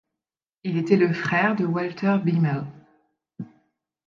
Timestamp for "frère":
1.13-1.55